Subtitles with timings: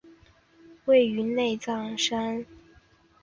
[0.85, 2.47] 位于内藏山南麓。